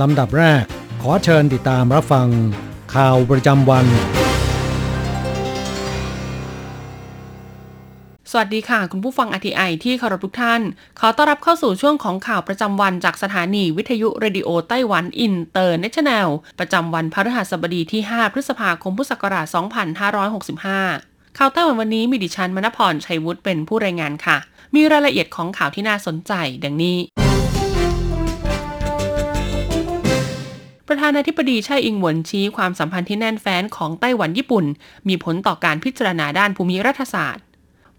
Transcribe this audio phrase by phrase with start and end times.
[0.00, 0.64] ลำดับแรก
[1.02, 2.28] ขอเชิญติดตามรับฟัง
[2.94, 3.86] ข่าวประจำวัน
[8.30, 10.60] สวัสดีค่ะ คุณผู้ฟัง RTI ที่เคารพทุกท่าน
[11.00, 16.28] ขอต้อนรับเข้าสู่ช่วงของข่าวประจำวันจากสถานีวิทยุเรดิโอไต้หวันอินเตอร์เนชั่นแนล
[16.58, 19.46] ประจำวันพฤหัสบดีที่ 5 พฤษภาคมพุทธศักราช
[20.16, 24.36] 2565ข่าวไต้หวันวันนี้มีดิฉันมณพรชัยวุฒิเป็นผู้รายงานค่ะ
[24.74, 26.32] มีรายละเอียดของข่าวที่น่าสนใจ
[26.64, 26.98] ดังนี้
[31.00, 34.64] ธานาธิบดีไช่อิงหวนชี้ความสัมพันธ์ที่แน่นแฟ้นของไต้หวันญี่ปุ่น
[35.08, 37.44] มีผลต่อการพิจารณาด้านภูมิรัฐศาสตร์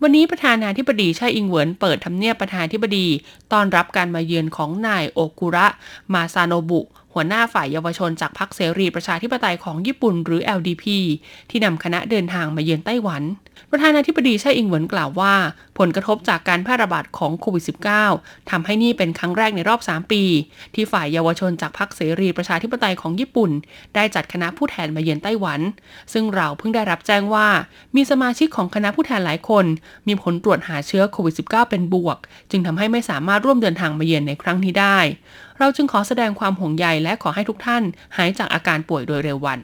[0.02, 3.08] วันนี้ประธานาธิบดีไช่อิงเหวินเปิดทำเนียบประธานาธิบดี
[3.52, 5.68] ต้อนรับการมาเยือนของนายโอกุระ
[6.14, 6.82] มาซาโนบุ
[7.14, 10.86] หัวหน้าฝ่ายเยาวชนจากพรรคเสรีประชาธิปไตยของญี่ปุ่นหรือ LDP
[11.50, 13.24] ที่นำคณะเดินทางมาเยือนไต้หวัน
[13.72, 15.34] ประธานาธิบดีไช่อิงเหวินกล่าวว่า
[15.80, 17.64] ผลกระทบจากการแพร่ระบาดของโควิด
[18.08, 20.24] -19 ทำให้นี่เป็นครั้งแรกในรอบ 3 ปี
[20.76, 23.52] ที่ฝ่ายเยาวชนจากพรรคเสรีประชาธิปไตยของญี่ปุ่น
[23.96, 25.60] ได้จัดคณะผู้แทนมาเยือนไต้หวัน
[26.14, 27.48] ซึ่งเราเพิ่งได้รับแจ้งว่า
[27.96, 29.66] มีสมาชิกของคณะผู้แทนหลายคน
[30.08, 32.18] มีผลตรวจหาเชื้อโควิด -19 เป็นบวก
[32.52, 35.00] จึงทำให้ไม่สามารถร่วมเดินทางมาเยือนในครั้งนี้ได้
[35.64, 37.84] เราจึงขอแสดงความห่วงใยและขอให้ทุกท่าน
[38.18, 39.60] หายจากอาการป่วยโดยเร็ววัน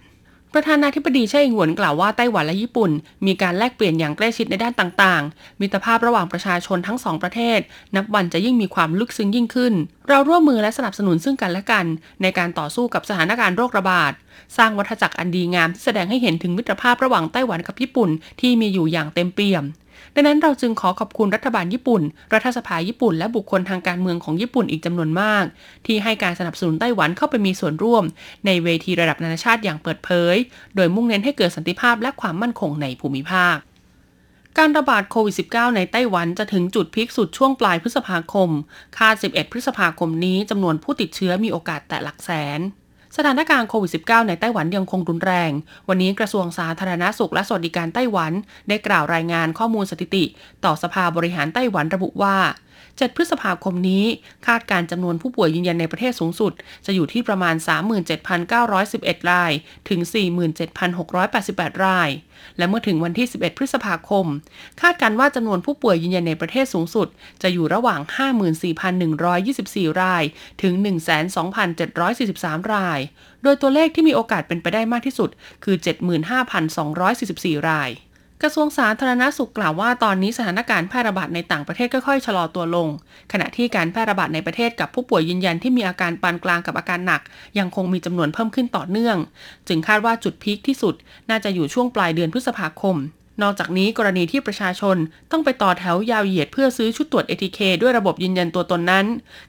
[0.53, 2.91] ประธานาธิบดีไช่อิงหวนกล่าวว่าไต้หวันและญี่ปุ่น
[3.25, 7.59] มีการแลกเปลี่ยนอย่างใกล้ชิดในด้านต่างๆ มิตรภาพระหว่างประชาชนทั้งสองประเทศ
[7.96, 9.74] นับวันจะยิ่งมีความลึกซึ้งยิ่งขึ้น
[10.09, 11.86] เราร่วมมือและสนับสนุนซึ่งกันและกัน
[12.22, 14.12] ในการต่อสู้กับสถานการณ์โรคระบาด
[14.58, 18.09] สร้างวัฏจักรอันดีงามที่แสดงให้เห็นถึงมิตรภาพระหว่างไต้หวันกับญี่ปุ่น
[18.42, 19.66] ที่มีอยู่อย่างเต็มเปี่ยม
[20.16, 22.02] ดังนั้นเราจึงขอขอบคุณรัฐบาลญี่ปุ่น
[22.34, 25.44] รัฐสภาญี่ปุ่น และบุคคลทางการเมืองของญี่ปุ่นอีกจำนวนมาก
[25.86, 28.03] ที่ให้การสนับสนุนไต้หวันเข้าไปมีส่วนร่วม
[28.46, 30.36] ในเวทีระดับนานาชาติอย่างเปิดเผย
[30.75, 33.58] โดยมุ่งเน้นให้เกิดสันติภาพและความมั่นคงในภูมิภาค
[34.58, 38.50] การระบาดโควิด -19 ในไต้หวันจะถึงจุดพีคสุดช่วงปลายพฤษภาคม
[38.98, 42.59] คาด 11 พฤษภาคมนี้จำนวนผู้ติดเชื้อมีโอกาสแตะหลักแสน
[43.18, 45.52] สถานการณ์โควิด -19 ในไต้หวันยังคงรุนแรง
[45.90, 48.32] วันนี้กระทรวงสาธารณาสุขและสวัสดิการไต้หวัน
[48.70, 50.24] ได้กล่าวรายงานข้อมูลสถิติ
[50.66, 52.36] ต่อสภาบริหารไต้หวันระบุว่า
[53.00, 54.06] 7 พฤษภาคมนี้
[54.47, 56.53] คาดการจำนวนผู้ป่วยยืนยันในประเทศสูงสุด
[56.85, 57.56] จะอยู่ที่ประมาณ
[58.44, 59.52] 37,911 ราย
[59.90, 60.00] ถึง
[60.94, 62.09] 47,688 ราย
[62.57, 64.25] และเมื่อถึงวันที่ 11 พฤษภาคม
[64.81, 67.07] คาดการว่าจำนวนผู้ป่วยยืนยันในประเทศสูงสุด
[67.41, 68.00] จะอยู่ระหว่าง
[68.81, 70.24] 54,124 ราย
[70.62, 70.74] ถึง
[71.94, 73.00] 12,743 ราย
[73.44, 75.30] โดยตัวเลขที่มีโอกาสเป็นไปได้มากที่สุด
[75.63, 75.75] คือ
[76.52, 77.90] 75,244 ราย
[78.44, 82.88] กระทรวงสาธารณาสุขกล่าวว่าตอนนี้สถานการณ์แพร่ระบาดในต่างประเทศค่อยๆชะลอตัวลง
[83.31, 87.22] ขณะที่การแพร่ระบาดในประเทศกับผู้ป่วยยืนยันที่มีอาการปานกลางกับอาการหนัก
[87.59, 89.18] ยังคงมีจำนวนเพิ่มขึ้นต่อเนื่อง
[89.68, 90.96] จึงคาดว่าจุดพีคที่สุด
[91.30, 92.96] น่าจะอยู่ช่วงปลายเดือนพฤษภาคม
[93.42, 94.98] นอกจากนี้กรณีที่ประชาชน
[95.31, 99.06] ต้องไปต่อแถวยาวเหยียดเพื่อซื้อชุดตรวจ ATK ด้วยระบบยืนยันตัวตนนั้น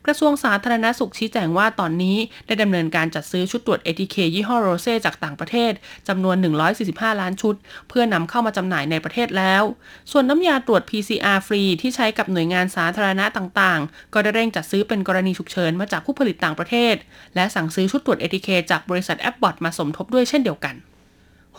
[0.07, 2.17] กระทรวงสาธารณสุขชี้แจงว่าตอนนี้
[2.47, 5.73] ได้ดำเนินการจัดซื้อชุดตรวจ ATK ยี่ห้อโรเซ่จากต่างประเทศ
[6.09, 6.37] จำนวน
[6.79, 7.55] 145 ล้านชุด
[7.89, 9.63] เพื่อนำเข้ามาจำหน่ายในประเทศแล้ว
[10.11, 16.95] ส่วนน้ำยาตรวจ PCR ฟรีที่ใช้กับหน่วยงานสาธารณะต่างๆ ก็ได้เร่งจัดซื้อเป็นกรณีฉุกเฉินมาจากผู้ผลิตต่างประเทศ
[17.35, 20.77] และสั่งซื้อชุดตรวจ ATK จากบริษัทแอปบอทมาสมทบด้วยเช่นเดียวกัน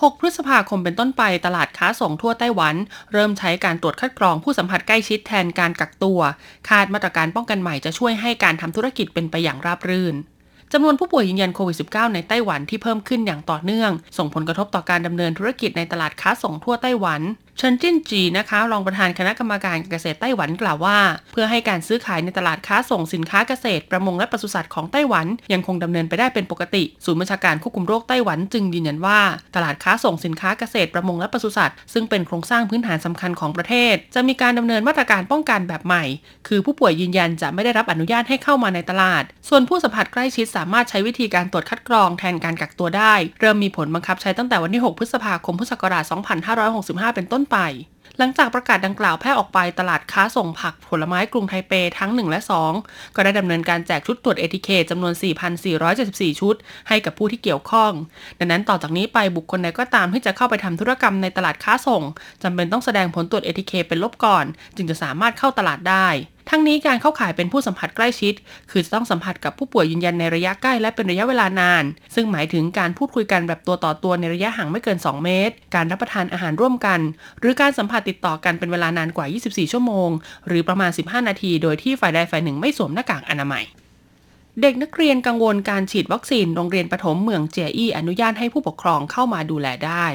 [0.01, 2.75] 6 พฤษภาคมเป็นต้นไปตลาดค้าส่งทั่วไต้หวัน
[3.13, 6.19] เริ่มใช้การตรวจคัดกรองผู้สัมผัสใกล้ชิดแทนการกักตัว
[6.69, 10.15] คาดมาตรการป้องกันใหม่จะช่วยให้การทำธุรกิจเป็นไปอย่างราบรื่น
[10.73, 17.21] จำนวนผู้ป่วยยืนยันโควิด -19 ในไต้หวันที่เพิ่มขึ้นอย่างต่อเนื่อง ส่งผลกระทบต่อการดำเนินธุรกิจในตลาดค้าส่งทั่วไต้หวัน
[17.61, 20.97] เฉินจิ้นจีนะคะรองประธานคณะกรรมการเกษตรไต้หวันกล่าวว่า
[21.31, 29.19] เพื่อให้การซื้อขายในตลาดค้าส่งสินค้าเกษตร ประมงและปศุสัตว์ของไต้หวันยังคงดำเนินไปได้เป็นปกติ ศูนย์บัญชาการควบคุมโรคไต้หวันจึงยืนยันว่า
[29.55, 36.03] ตลาดค้าส่งสินค้าเกษตรประมงและปศุสัตว์ซึ่งเป็นโครงสร้างพื้นฐานสำคัญของประเทศ จะมีการดำเนินมาตรการป้องกันแบบใหม่
[36.47, 46.03] คือผู้ป่วยยืนยันจะไม่ได้รับอนุญาตให้เข้ามาในตลาด ส่วนผู้สัมผัสใกล้ชิดสามารถใช้วิธีการตรวจคัดกรองแทนการกักตัวได้ เริ่มมีผลบังคับใช้ตั้งแต่วันที่ 6 พฤษภาคมพุทธศักราช
[46.59, 47.57] 2565 เป็นต้นไป
[48.21, 52.39] หลังจากประกาศดังกล่าวแพร่ออกไปตลาดค้าส่งผักผลไม้กรุงไทเปทั้ง 1 และ
[52.77, 55.13] 2 ก็ได้ดำเนินการแจกชุดตรวจเอทีเคจำนวน
[55.75, 56.55] 4,474 ชุด
[56.87, 57.91] ให้กับผู้ที่เกี่ยวข้อง
[58.39, 62.03] ดังนั้นต่อจากนี้ไปบุคคลใดก็ตามที่จะเข้าไปทำธุรกรรมในตลาดค้าส่ง
[62.43, 64.45] จำเป็นต้องแสดงผลตรวจเอทีเคเป็นลบก่อน
[64.75, 66.07] จึงจะสามารถเข้าตลาดได้
[66.49, 68.33] ทั้งนี้การเข้าข่ายเป็นผู้สัมผัสใกล้ชิด
[68.71, 71.83] คือจะต้องสัมผัสกับผู้ป่วยยืนยันในระยะใกล้และเป็นระยะเวลานาน
[72.15, 76.99] ซึ่งหมายถึงการพูดคุยกันแบบตัวต่อตัวในระยะห่างไม่เกิน 2 เมตร การรับประทานอาหารร่วมกัน
[77.39, 80.09] หรือการสัมผัสติดต่อกันเป็นเวลานานกว่า 24 ชั่วโมง
[80.47, 83.63] หรือประมาณ 15 นาที โดยที่ฝ่ายใดฝ่ายหนึ่งไม่สวมหน้ากากอนามัย
[84.61, 90.07] เด็กนักเรียนกังวลการฉีดวัคซีนโรงเรียนประถมเมืองเจียอี้อนุญาตให้ผู้ปกครองเข้ามาดูแลได้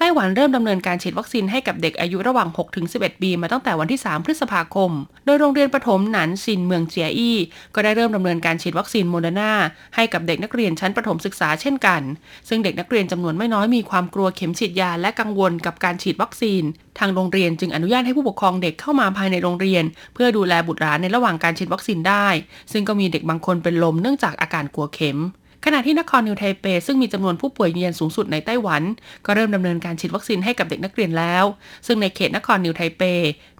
[0.00, 2.48] ไต้หวันเริ่มดำเนินการฉีดวัคซีนให้กับเด็กอายุระหว่าง
[2.84, 4.90] 6-11 ปีมาตั้งแต่วันที่ 3 พฤษภาคม
[5.24, 7.38] โดยโรงเรียนประถมหนันซินเมืองเจียอี้
[7.74, 9.52] ก็ได้เริ่มดำเนินการฉีดวัคซีนโมเดอร์นา
[9.96, 12.02] ให้กับเด็กนักเรียนชั้นประถมศึกษาเช่นกัน
[12.48, 16.62] ซึ่งเด็กนักเรียนจำนวนไม่น้อยมีความกลัวเข็มฉีดยาและกังวลกับการฉีดวัคซีน
[16.98, 19.84] ทางโรงเรียนจึงอนุญาตให้ผู้ปกครองเด็กเข้ามาภายในโรงเรียน
[20.14, 22.26] เพื่อดูแลบุตรหลานในระหว่างการฉีดวัคซีนได้
[22.72, 25.18] ซึ่งก็มีเด็กบางคนเป็นลมเนื่องจากอาการกลัวเข็ม
[25.64, 28.82] ขณะที่นครนิวไทเปซึ่งมีจำนวนผู้ป่วยยืนยันสูงสุดในไต้หวัน
[29.26, 31.44] ก็เริ่มดำเนินการฉีดวัคซีนให้กับเด็กนักเรียนแล้ว
[31.86, 33.02] ซึ่งในเขตนครนิวไทเป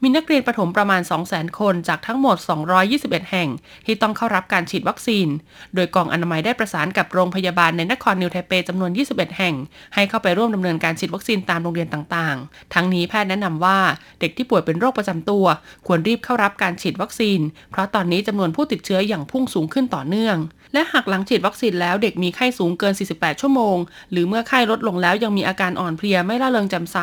[0.03, 2.37] มีนักเรียนประถมประมาณ 200,000 คนจากทั้งหมด
[2.85, 3.49] 221 แห่ง
[3.87, 5.27] ที่ต้องเข้ารับการฉีดวัคซีน
[5.75, 9.55] โดยกองอนามัยได้ประสานกับโรงพยาบาลในนครนิวไทเปจำนวน 21 แห่ง
[9.95, 13.79] ให้เข้าไปร่วมดำเนินการฉีดวัคซีนตามโรงเรียนต่างๆ ทั้งนี้แพทย์แนะนำว่า
[14.21, 15.45] เด็กที่ป่วยเป็นโรคประจำตัว
[15.87, 17.41] ควรรีบเข้ารับการฉีดวัคซีน
[17.71, 20.39] เพราะตอนนี้จำนวนผู้ติดเชื้ออย่างพุ่งสูงขึ้นต่อเนื่อง
[20.73, 23.77] และหากหลังฉีดวัคซีนแล้วแล้วเด็กมีไข้สูงเกิน 48 ชั่วโมง
[24.11, 26.99] หรือเมื่อไข้ลดลงแล้วยังมีอาการอ่อนเพลียไม่ร่าเริงแจ่มใส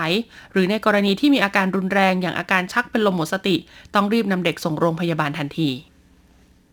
[0.52, 3.56] หรือในกรณีที่มีอาการรุนแรงอย่างอาการชักเป็นลมหมดสติ
[3.96, 5.70] ต้องรีบนำเด็กส่งโรงพยาบาลทันที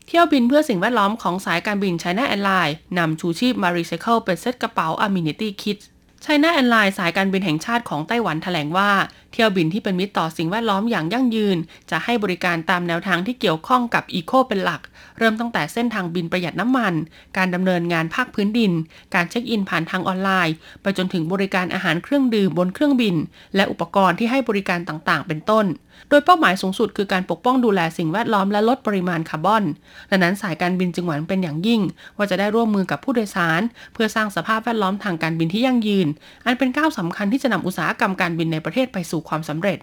[0.06, 5.78] เที่ยวบินเพื่อสิ่งแวดล้อมของสายการบิน China Airlines นำชูชีพมารีไซเคิลเป็นเซตกระเป๋า Amenity Kit
[6.22, 8.90] China Airlines สายการบินแห่งชาติของไต้หวันแถลงว่า
[9.32, 11.56] เที่ยวบินที่เป็นมิตรต่อสิ่งแวดล้อมอย่างยั่งยืน
[11.90, 14.80] จะให้บริการตามแนวทางที่เกี่ยวข้องกับอีโคเป็นหลัก
[15.18, 16.94] เริ่มตั้งแต่เส้นทางบินประหยัดน้ำมัน
[17.36, 18.72] การดำเนินงานภาคพื้นดิน
[19.14, 23.14] การเช็คอินผ่านทางออนไลน์ ไปจนถึงบริการอาหารเครื่องดื่มบนเครื่องบิน
[23.56, 25.66] และอุปกรณ์ที่ให้บริการต่างๆ เป็นต้น
[26.08, 29.64] โดยเป้าหมายสูงสุดคือการปกป้องดูแลสิ่งแวดล้อมและลดปริมาณคาร์บอน
[30.10, 31.80] ดังนั้นสายการบินจึงหวังเป็นอย่างยิ่ง
[32.16, 33.60] ว่าจะได้ร่วมมือกับผู้โดยสาร
[33.94, 36.08] เพื่อสร้างสภาพแวดล้อมทางการบินที่ยั่งยืน
[36.44, 39.78] อันเป็นก้าวสำคัญที่จะนำอุตสาหกรรมการบินในประเทศไปสู่ความสำเร็จ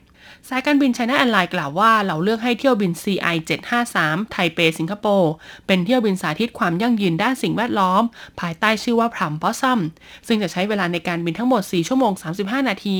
[0.50, 3.36] สายการบินไชน่าแอนไลน์กล่าวว่าเราเลือกให้เที่ยวบิน CI
[3.83, 5.31] 753 ไทเปสิงคโปร์
[5.68, 8.03] เป็นเที่ยวบินสาธิตความยั่งยืนด้านสิ่งแวดล้อม
[8.39, 9.80] ภายใต้ชื่อว่าพรัมพอซัม
[10.27, 13.00] ซึ่งจะใช้เวลาในการบินทั้งหมด 4 ชั่วโมง 35 นาที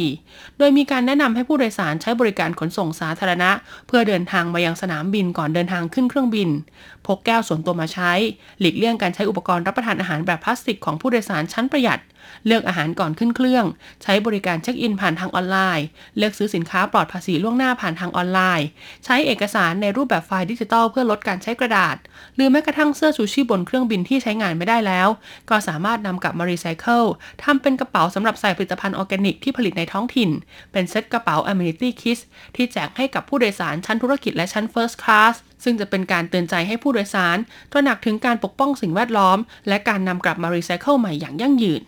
[0.58, 3.52] โดยมีการแนะนำให้ผู้โดยสารใช้บริการขนส่งสาธารณะ
[3.88, 6.50] เพื่อเดินทางมายังสนามบินก่อนเดินทางขึ้นเครื่องบิน
[7.06, 8.12] พกแก้วส่วนตัวมาใช้
[8.60, 12.00] หลีกเลี่ยงการใช้อุปกรณ์รับประทานอาหารแบบพลาสติกของผู้โดยสารชั้นประหยัด
[12.46, 13.66] เลือกอาหารก่อนขึ้นเครื่อง
[14.04, 15.86] ใช้บริการเช็คอินผ่านทางออนไลน์
[16.18, 18.68] เลือกซื้อสินค้าปลอดภาษีล่วงหน้าผ่านทางออนไลน์
[19.06, 21.96] ใช้เอกสารในรูปแบบไฟล์ดิจิทัลเพื่อลดการใช้กระดาษ
[22.36, 25.08] หรือแม้กระทั่งเสื้อชูชีพบนเครื่องบินที่ใช้งานไม่ได้แล้ว
[25.50, 27.04] ก็สามารถนำกลับมารีไซเคิล
[27.44, 30.30] ทำเป็นกระเป๋าสำหรับใส่ผลิตภัณฑ์ออร์แกนิกที่ผลิตในท้องถิ่น
[30.72, 32.20] เป็นเซ็ตกระเป๋า Amenity Kit
[32.56, 37.38] ที่แจกให้กับผู้โดยสารชั้นธุรกิจและชั้น First Class ซึ่งจะเป็นการเตือนใจให้ผู้โดยสาร
[37.72, 39.38] ตระหนักถึงการปกป้องสิ่งแวดล้อม
[39.68, 41.82] และการนำกลับมารีไซเคิลใหม่อย่างยั่งยืน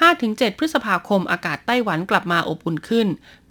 [0.00, 3.06] 5-7 พฤษภาคมอากาศไต้หวันกลับมาอบอุ่นขึ้น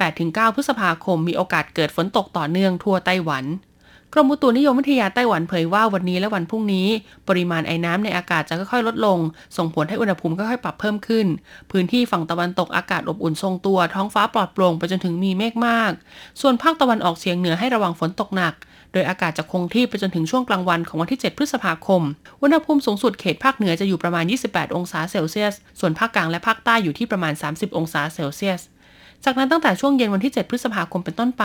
[0.06, 3.46] 8-9 พฤษภาคมมีโอกาสเกิดฝนตกต่อเนื่องทั่วไต้หวัน
[4.14, 6.88] กรมอุตุนิยมวิทยาไต้หวันเผยว่าวันนี้และวันพรุ่งนี้
[7.28, 9.20] ปริมาณไอ้น้ำในอากาศจะค่อยๆลดลง
[9.58, 11.28] ส่งผลให้อุณหภูมิค่อยๆปรับเพิ่มขึ้น
[11.72, 15.92] พื้นที่ฝั่งตะวันตกอากาศอบอุ่นทรงตัว ท้องฟ้าปลอดโปร่งไปจนถึงมีเมฆมาก
[16.42, 18.54] ส่วนภาคตะวันออกเฉียงเหนือให้ระวังฝนตกหนัก
[18.96, 22.02] ดยอากาศจะคงที่ไปจนถึงช่วงกลางวันของวันที่ 7 พฤษภาคม
[22.42, 28.62] อุณหภูมิสูงสุดเขตภาคเหนือจะอยู่ประมาณ 28 องศาเซลเซียส ส่วนภาคกลางและภาคใต้อยู่ที่ประมาณ 30 องศาเซลเซียส
[29.24, 31.44] จากนั้นตั้งแต่ช่วงเย็นวันที่ 7 พฤษภาคมเป็นต้นไป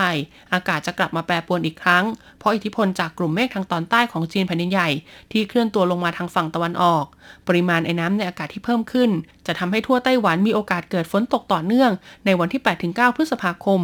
[0.53, 2.05] อากาศจะกลับมาแปรปรวนอีกครั้ง
[2.39, 4.89] เพราะอิทธิพลจากกลุ่มเมฆทางตอนใต้ของจีนแผ่นใหญ่
[5.33, 7.05] ที่เคลื่อนตัวลงมาทางฝั่งตะวันออก
[7.49, 9.11] ปริมาณไอ้น้ำในอากาศที่เพิ่มขึ้น
[9.47, 11.91] จะทำให้ทั่วไต้หวันมีโอกาสเกิดฝนตกต่อเนื่อง
[12.27, 13.81] ในวันที่ 8-9 พฤษภาคม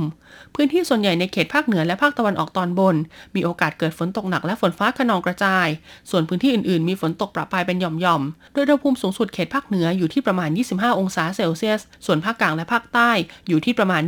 [0.54, 2.96] พื้นที่ส่วนใหญ่ในเขตภาคเหนือและภาคตะวันออกตอนบน
[3.34, 5.66] มีโอกาสเกิดฝนตกหนักและฝนฟ้าขนองกระจาย
[6.10, 13.10] ส่วนพื้นที่อื่นๆ มีฝนตกประปรายเป็นหย่อมๆ โดยอุณหภูมิสูงสุดเขตภาคเหนืออยู่ที่ประมาณ 25 องศาเซลเซียส ส่วนภาคกลางและภาคใต้
[13.48, 14.02] อยู่ที่ประมาณ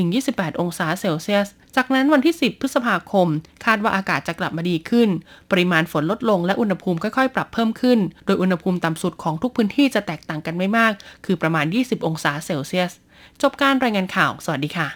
[0.00, 3.28] 27-28 องศาเซลเซียส จากนั้นวันที่ 10 พฤษภาคม
[3.64, 5.08] คาดว่าอากาศจะกลับมาดีขึ้น
[5.50, 10.92] ปริมาณฝนลดลงและอุณหภูมิค่อยๆ ปรับเพิ่มขึ้น โดยอุณหภูมิต่ำสุดของทุกพื้นที่จะแตกต่างกันไม่มาก
[11.24, 12.92] คือประมาณ 20 องศาเซลเซียส
[13.42, 14.88] จบการรายงานข่าว สวัสดีค่ะ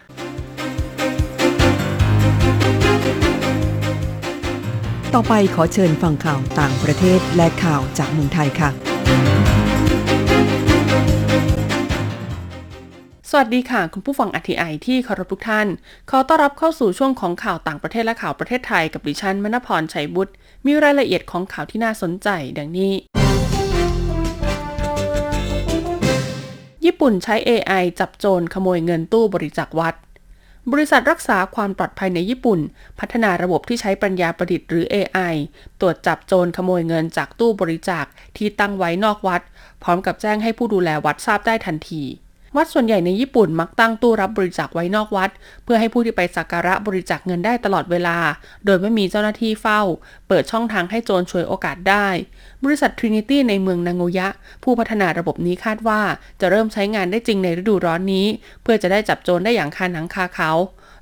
[5.14, 8.70] ต่อไปขอเชิญฟังข่าวต่างประเทศและข่าวจากเมืองไทยค่ะ
[13.32, 15.68] สวัสดีค่ะ คุณผู้ฟังอทีไอที่เคารพทุกท่าน
[16.10, 20.32] ขอต้อนรับเข้าสู่ช่วงของข่าวต่างประเทศและข่าวประเทศไทยกับดิฉันมณพรชัยบุตร
[20.66, 22.92] มีรายละเอียดของข่าวที่น่าสนใจดังนี้
[26.84, 29.94] ญี่ปุ่นใช้ AI จับโจรขโมยเงินตู้บริจาควัด
[30.72, 32.60] บริษัทรักษาความปลอดภัยในญี่ปุ่น
[32.98, 35.34] พัฒนาระบบที่ใช้ปัญญาประดิษฐ์หรือ AI
[35.80, 38.04] ตรวจจับโจรขโมยเงินจากตู้บริจาค
[38.36, 39.42] ที่ตั้งไว้นอกวัด
[39.82, 42.04] พร้อมกับแจ้งให้ผู้ดูแลวัดทราบได้ทันที
[42.56, 45.30] วัดส่วนใหญ่ในญี่ปุ่นมักตั้งตู้รับบริจาคไว้นอกวัด
[45.64, 48.16] เพื่อให้ผู้ที่ไปสักการะบริจาคเงินได้ตลอดเวลา
[48.64, 49.80] โดยไม่มีเจ้าหน้าที่เฝ้า
[50.28, 52.06] เปิดช่องทางให้โจรช่วยโอกาสได้
[52.64, 54.28] บริษัท Trinity ในเมืองนางโงยะ
[54.64, 56.00] ผู้พัฒนาระบบนี้คาดว่า
[56.40, 58.26] จะเริ่มใช้งานได้จริงในฤดูร้อนนี้
[58.62, 60.52] เพื่อจะได้จับโจรได้อย่างคาหนังคาเขา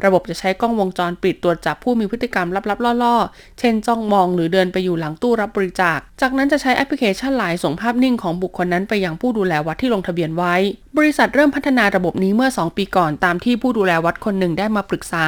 [0.04, 10.54] ระบบจะใช้กล้องวงจรปิดตรวจจับผู้มีพฤติกรรมลับๆล่อๆ เช่นจ้องมองหรือเดินไปอยู่หลังตู้รับบริจาค จากนั้นจะใช้แอปพลิเคชันไลน์ส่งภาพนิ่งของบุคคลนั้นไปยังผู้ดูแลวัดที่ลงทะเบียนไว้
[10.98, 15.24] บริษัทเริ่มพัฒนาระบบนี้เมื่อ 2 ปีก่อนตามที่ผู้ดูแลวัดคนหนึ่งได้มาปรึกษา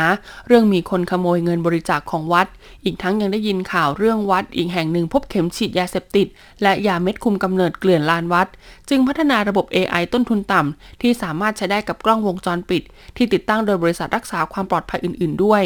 [0.47, 2.47] เรื่องมีคนขโมยเงินบริจาคของวัด
[2.85, 6.27] อีกทั้งยังได้ยินข่าวเรื่องวัดอีกแห่งหนึ่งพบเข็มฉีดยาเสพติด
[6.63, 8.49] และยาเม็ดคุมกำเนิดเกลื่อนลานวัด
[8.89, 12.83] จึงพัฒนาระบบ AI ต้นทุนต่ำที่สามารถใช้ได้กับกล้องวงจรปิด
[13.17, 15.63] ที่ติดตั้งโดยบริษัทรักษาความความปลอดภัยอื่น ๆ ด้วย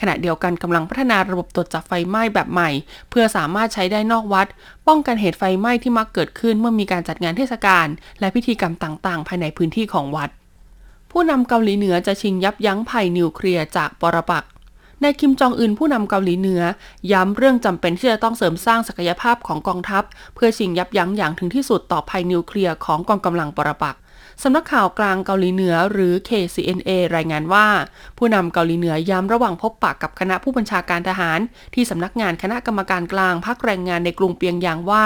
[0.00, 2.70] ขณะเดียวกันกำลังพัฒนาระบบตรวจจับไฟไหม้แบบใหม่
[3.10, 4.46] เพื่อสามารถใช้ได้นอกวัด
[4.88, 7.86] ป้องกันเหตุไฟไหม้ที่มักเกิดขึ้นเมื่อมีการจัดงานเทศกาล
[8.20, 10.30] และพิธีกรรมต่าง ๆ ภายในพื้นที่ของวัด
[11.10, 14.46] ผู้นำเกาหลีเหนือจะชิงยับยั้งภัยนิวเคลียร์จากปรปักษ
[15.02, 16.62] นายคิมจองอึนผู้นำเกาหลีเหนือ
[17.12, 20.02] ย้ำเรื่องจำเป็นที่จะต้องเสริมสร้างศักยภาพของกองทัพ
[20.34, 23.96] เพื่อชิงยับยั้งอย่างถึงที่สุดต่อภัยนิวเคลียร์ของกองกำลังปรปัก
[24.42, 27.66] สำนักข่าวกลางเกาหลีเหนือหรือ KCNA รายงานว่า
[28.18, 31.40] ผู้นำเกาหลีเหนือย้ำระหว่างพบปะกกับคณะผู้บัญชาการทหาร
[31.74, 35.04] ที่สำนักงานคณะกรรมการกลางพักแรงงานในกรุงเปียงยางว่า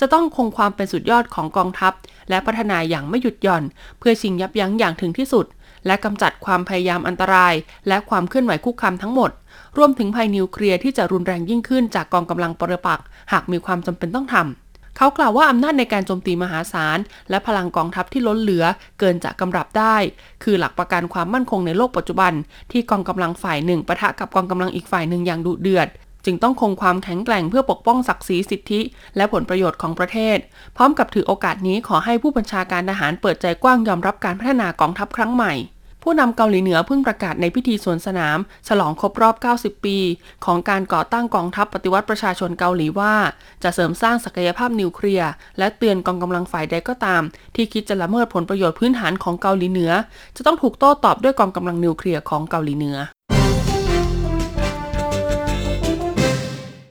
[0.00, 1.92] จะต้องคงความเป็นสุดยอดของกองทัพ
[2.30, 3.64] และพัฒนาอย่างไม่หยุดหย่อน
[3.98, 5.46] เพื่อชิงยับยั้งอย่างถึงที่สุด
[5.86, 7.54] และกำจัดความพยายามอันตราย
[7.88, 9.30] และความเคลื่อนไหวคุกคามทั้งหมด
[9.78, 14.67] รวมถึงภัยนิวเคลียร์ที่จะรุนแรงยิ่งขึ้นจากกองกำลังปรปักษ์หากมีความจำเป็นต้องทำ
[14.98, 16.98] เขากล่าวว่าอำนาจในการโจมตีมหาศาล
[17.30, 18.64] และพลังกองทัพที่ล้นเหลือ
[18.98, 19.96] เกินจะกำรับได้
[20.44, 22.32] คือหลักประกันความมั่นคงในโลกปัจจุบัน
[22.72, 25.88] ที่กองกำลังฝ่ายหนึ่งปะทะกับกองกำลังอีกฝ่ายหนึ่งอย่างดุเดือด
[26.24, 28.80] จึงต้องคงความแข็งแกร่งเพื่อปกป้องศักดิ์ศรีสิทธิ
[29.16, 30.38] และผลประโยชน์ของประเทศ
[30.76, 35.54] พร้อมกับถือโอกาสนี้ขอให้ผู้บัญชาการทหารเปิดใจกว้างยอมรับการพัฒนากองทัพครั้งใหม่
[36.02, 38.38] ผู้นำเกาหลีเหนือเพิ่งประกาศในพิธีสวนสนาม
[38.68, 39.98] ฉลองครบรอบ 90 ปี
[40.44, 43.14] ของการก่อตั้งกองทัพปฏิวัติประชาชนเกาหลีว่า
[43.62, 47.22] จะเสริมสร้างศักยภาพนิวเคลียร์ และเตือนกองกำลังฝ่ายใดก็ตาม
[47.54, 49.92] ที่คิดจะละเมิดผลประโยชน์พื้นฐานของเกาหลีเหนือ
[50.36, 52.96] จะต้องถูกโต้ตอบด้วยกองกำลังนิวเคลียร์ของเกาหลีเหนือ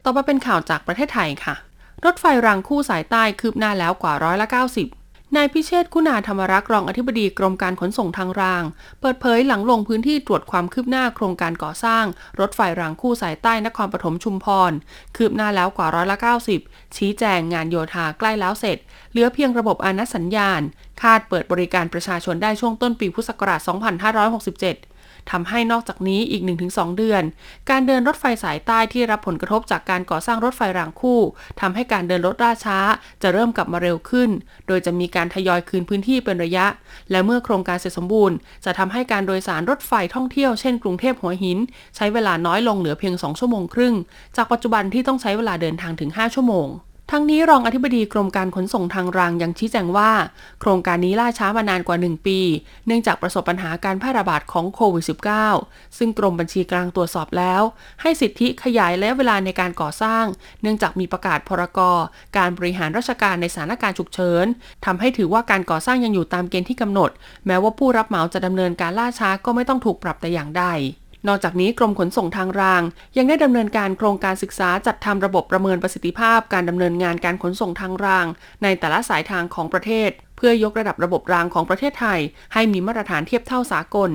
[0.03, 1.55] ต่อมาเป็นข่าวจากประเทศไทยค่ะ
[2.05, 4.47] รถไฟรางคู่สายใต้คืบหน้าแล้วกว่าร้อยละ
[4.81, 8.63] 90 นายพิเชษคุณาธรรมรักษ์รองอธิบดีกรมการขนส่งทางราง
[9.01, 12.05] เปิดเผยหลังลงพื้นที่ตรวจความคืบหน้าโครงการก่อสร้าง
[12.39, 14.71] รถไฟรางคู่สายใต้นครปฐมชุมพร
[15.15, 16.17] คืบหน้าแล้วกว่าร้อยละ
[16.57, 18.77] 90 ชี้แจงงานโยธาใกล้แล้วเสร็จ
[19.11, 20.61] เหลือเพียงระบบอนัสัญญาณ
[21.01, 23.59] คาดเปิดบริการประชาชนได้ช่วงต้นปีพุทธศักราช
[24.47, 24.96] 2567
[25.31, 27.23] ทำให้นอกจากนี้อีก 1-2 เดือน
[27.69, 31.19] การเดินรถไฟสายใต้ที่รับผลกระทบจากการก่อสร้างรถไฟรางคู่
[31.61, 32.79] ทำให้การเดินรถล่าช้า
[33.21, 34.29] จะเริ่มกลับมาเร็วขึ้น
[34.67, 36.65] โดยจะมีการทยอยคืนพื้นที่เป็นระยะ
[37.11, 41.57] และเมื่อโครงการเสร็จสมบูรณ์ จะทำให้การโดยสารรถไฟท่องเที่ยวเช่นกรุงเทพหัวหิน
[41.95, 43.95] ใช้เวลาน้อยลงเหลือเพียง 2 ชั่วโมงครึ่ง
[44.35, 46.67] จากปัจจุบันที่ต้องใช้เวลาเดินทางถึง 5 ชั่วโมง
[47.11, 50.11] ทั้งนี้รองอธิบดีกรมการขนส่งทางรางยังชี้แจงว่า
[50.59, 52.39] โครงการนี้ล่าช้ามานานกว่า 1 ปี
[52.85, 55.05] เนื่องจากประสบปัญหาการแพร่ระบาดของโควิด
[55.49, 57.61] -19 ซึ่งกรมบัญชีกลางตรวจสอบแล้ว
[58.01, 60.25] ให้สิทธิขยายระยะเวลาในการก่อสร้าง
[60.61, 61.79] เนื่องจากมีประกาศพรก
[62.37, 64.45] การบริหารราชการในสถานการณ์ฉุกเฉิน
[64.85, 67.09] ทำให้ถือว่าการก่อสร้างยังอยู่ตามเกณฑ์ที่กำหนด
[67.47, 70.65] แม้ว่าผู้รับเหมาจะดำเนินการล่าช้าก็ไม่ต้องถูกปรับแต่อย่างใด
[71.27, 72.81] นอกจากนี้กรมขนส่งทางราง
[73.17, 78.25] ยังได้ดำเนินการโครงการศึกษาจัดทำระบบประเมินประสิทธิภาพ การดำเนินงานการขนส่งทางราง
[78.63, 82.19] ในแต่ละสายทางของประเทศ เพื่อยกระดับระบบรางของประเทศไทย
[82.53, 84.11] ให้มีมาตรฐานเทียบเท่าสากล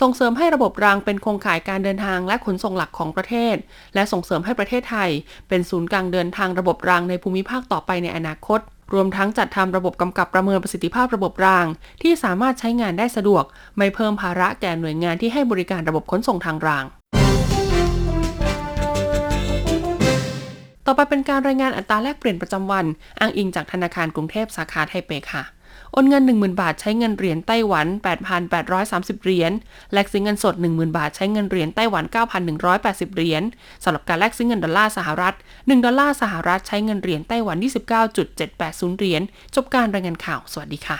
[0.00, 3.56] ส่งเสริมให้ระบบรางเป็นโครงข่ายการเดินทางและขนส่งหลักของประเทศ
[3.94, 5.10] และส่งเสริมให้ประเทศไทย
[5.48, 8.60] เป็นศูนย์กลางเดินทางระบบรางในภูมิภาคต่อไปในอนาคต
[8.94, 11.66] รวมทั้งจัดทำระบบกำกับประเมินประสิทธิภาพระบบราง
[12.02, 13.44] ที่สามารถใช้งานได้สะดวก
[13.76, 16.84] ไม่เพิ่มภาระแก่หน่วยงานที่ให้บริการระบบขนส่งทางราง
[20.86, 22.86] ต่อไปเป็นการรายงานอัตราแลกเปลี่ยนประจำวัน
[23.20, 25.55] อ้างอิงจากธนาคารกรุงเทพสาขาไทเปค่ะ
[25.96, 27.86] โอนเงิน 10,000 บาทใช้เงินเหรียญไต้หวัน
[28.56, 29.52] 8,830 เหรียญ
[29.92, 32.04] แลกซื้อเงินสด 10,000 บาทใช้เงินเหรียญไต้หวัน
[32.60, 33.42] 9,180 เหรียญ
[33.84, 37.56] สำหรับการแลกซื้อเงินดอลลาร์สหรัฐ 1 ดอลลาร์สหรัฐใช้เงินเหรียญไต้หวัน
[38.28, 39.22] 29.780 เหรียญ
[39.54, 40.98] จบการรายงานข่าว สวัสดีค่ะ